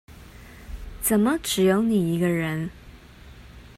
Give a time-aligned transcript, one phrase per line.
[1.03, 2.71] 怎麼只有你一個人